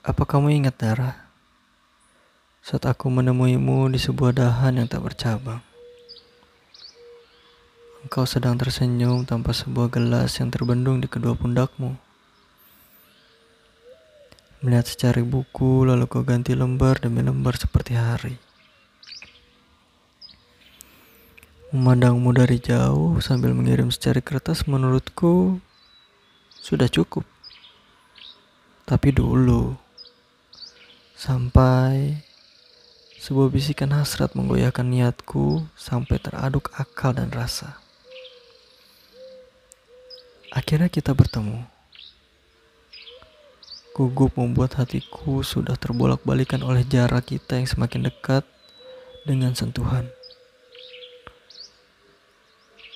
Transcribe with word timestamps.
Apa 0.00 0.24
kamu 0.24 0.64
ingat 0.64 0.80
Dara? 0.80 1.28
Saat 2.64 2.88
aku 2.88 3.12
menemuimu 3.12 3.92
di 3.92 4.00
sebuah 4.00 4.32
dahan 4.32 4.80
yang 4.80 4.88
tak 4.88 5.04
bercabang. 5.04 5.60
Engkau 8.00 8.24
sedang 8.24 8.56
tersenyum 8.56 9.28
tanpa 9.28 9.52
sebuah 9.52 9.92
gelas 9.92 10.40
yang 10.40 10.48
terbendung 10.48 11.04
di 11.04 11.08
kedua 11.08 11.36
pundakmu. 11.36 12.00
Melihat 14.64 14.88
secari 14.88 15.20
buku 15.20 15.84
lalu 15.84 16.08
kau 16.08 16.24
ganti 16.24 16.56
lembar 16.56 16.96
demi 16.96 17.20
lembar 17.20 17.60
seperti 17.60 17.92
hari. 17.92 18.40
Memandangmu 21.76 22.32
dari 22.32 22.56
jauh 22.56 23.20
sambil 23.20 23.52
mengirim 23.52 23.92
secari 23.92 24.24
kertas 24.24 24.64
menurutku 24.64 25.60
sudah 26.56 26.88
cukup. 26.88 27.28
Tapi 28.88 29.12
dulu, 29.14 29.78
sampai 31.20 32.16
sebuah 33.20 33.52
bisikan 33.52 33.92
hasrat 33.92 34.32
menggoyahkan 34.32 34.88
niatku 34.88 35.68
sampai 35.76 36.16
teraduk 36.16 36.72
akal 36.72 37.12
dan 37.12 37.28
rasa. 37.28 37.76
Akhirnya 40.48 40.88
kita 40.88 41.12
bertemu. 41.12 41.60
Gugup 43.92 44.32
membuat 44.40 44.80
hatiku 44.80 45.44
sudah 45.44 45.76
terbolak-balikan 45.76 46.64
oleh 46.64 46.88
jarak 46.88 47.28
kita 47.28 47.60
yang 47.60 47.68
semakin 47.68 48.08
dekat 48.08 48.48
dengan 49.28 49.52
sentuhan. 49.52 50.08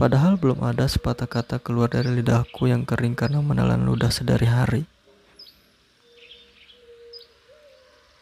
Padahal 0.00 0.40
belum 0.40 0.64
ada 0.64 0.88
sepatah 0.88 1.28
kata 1.28 1.60
keluar 1.60 1.92
dari 1.92 2.16
lidahku 2.16 2.64
yang 2.64 2.88
kering 2.88 3.12
karena 3.12 3.44
menelan 3.44 3.84
ludah 3.84 4.08
sedari 4.08 4.48
hari. 4.48 4.95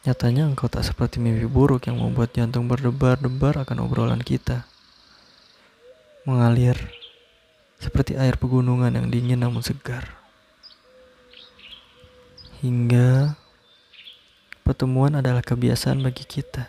Nyatanya 0.04 0.52
engkau 0.52 0.68
tak 0.68 0.84
seperti 0.84 1.16
mimpi 1.16 1.48
buruk 1.48 1.88
yang 1.88 1.96
membuat 1.96 2.36
jantung 2.36 2.68
berdebar-debar 2.68 3.64
akan 3.64 3.88
obrolan 3.88 4.20
kita. 4.20 4.68
Mengalir 6.28 6.76
seperti 7.80 8.12
air 8.20 8.36
pegunungan 8.36 8.92
yang 8.92 9.08
dingin 9.08 9.40
namun 9.40 9.64
segar. 9.64 10.20
Hingga 12.60 13.32
pertemuan 14.60 15.16
adalah 15.16 15.40
kebiasaan 15.40 16.04
bagi 16.04 16.28
kita. 16.28 16.68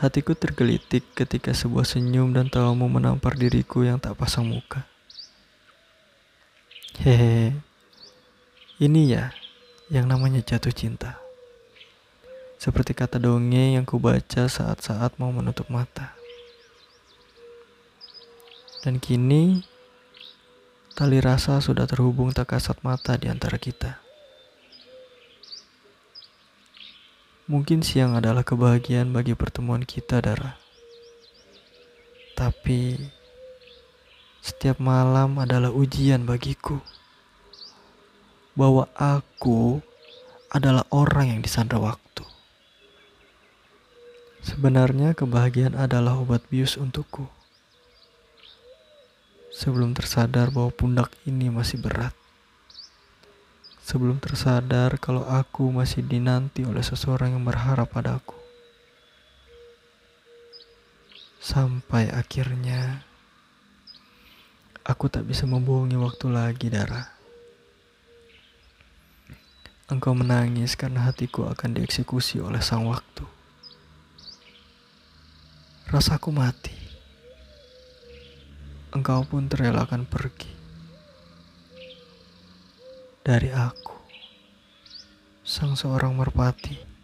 Hatiku 0.00 0.32
tergelitik 0.32 1.04
ketika 1.12 1.52
sebuah 1.52 1.84
senyum 1.84 2.32
dan 2.32 2.48
tawamu 2.48 2.88
menampar 2.88 3.36
diriku 3.36 3.84
yang 3.84 4.00
tak 4.00 4.16
pasang 4.16 4.48
muka. 4.48 4.88
Hehehe, 6.96 7.52
ini 8.80 9.12
ya 9.12 9.32
yang 9.86 10.10
namanya 10.10 10.42
jatuh 10.42 10.74
cinta. 10.74 11.18
Seperti 12.58 12.96
kata 12.96 13.22
dongeng 13.22 13.78
yang 13.78 13.86
kubaca 13.86 14.48
saat-saat 14.48 15.20
mau 15.20 15.30
menutup 15.30 15.70
mata. 15.70 16.16
Dan 18.82 18.98
kini 19.02 19.62
Tali 20.96 21.20
rasa 21.20 21.60
sudah 21.60 21.84
terhubung 21.84 22.32
tak 22.32 22.56
kasat 22.56 22.80
mata 22.80 23.20
di 23.20 23.28
antara 23.28 23.60
kita. 23.60 24.00
Mungkin 27.52 27.84
siang 27.84 28.16
adalah 28.16 28.40
kebahagiaan 28.40 29.12
bagi 29.12 29.36
pertemuan 29.36 29.84
kita, 29.84 30.24
Dara. 30.24 30.56
Tapi 32.32 32.96
setiap 34.40 34.80
malam 34.80 35.36
adalah 35.36 35.68
ujian 35.68 36.24
bagiku. 36.24 36.80
Bahwa 38.56 38.88
aku 38.96 39.84
adalah 40.48 40.88
orang 40.88 41.36
yang 41.36 41.40
disandra 41.44 41.76
waktu. 41.76 42.24
Sebenarnya 44.40 45.12
kebahagiaan 45.12 45.76
adalah 45.76 46.16
obat 46.16 46.40
bius 46.48 46.80
untukku 46.80 47.28
sebelum 49.56 49.96
tersadar 49.96 50.52
bahwa 50.52 50.68
pundak 50.68 51.08
ini 51.24 51.48
masih 51.48 51.80
berat. 51.80 52.12
Sebelum 53.80 54.20
tersadar 54.20 55.00
kalau 55.00 55.24
aku 55.24 55.72
masih 55.72 56.04
dinanti 56.04 56.68
oleh 56.68 56.84
seseorang 56.84 57.32
yang 57.32 57.44
berharap 57.48 57.88
padaku. 57.88 58.36
Sampai 61.40 62.12
akhirnya 62.12 63.06
aku 64.84 65.08
tak 65.08 65.24
bisa 65.24 65.48
membohongi 65.48 65.96
waktu 65.96 66.26
lagi, 66.28 66.68
Dara. 66.68 67.15
Engkau 69.86 70.18
menangis 70.18 70.74
karena 70.74 71.06
hatiku 71.06 71.46
akan 71.46 71.78
dieksekusi 71.78 72.42
oleh 72.42 72.58
sang 72.58 72.90
waktu. 72.90 73.22
Rasaku 75.86 76.34
mati 76.34 76.86
engkau 78.96 79.28
pun 79.28 79.44
terelakkan 79.44 80.08
pergi 80.08 80.48
dari 83.20 83.52
aku, 83.52 83.92
sang 85.44 85.76
seorang 85.76 86.16
merpati. 86.16 86.95